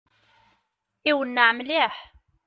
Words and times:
Iwenneɛ 1.09 1.49
mliḥ! 1.57 1.95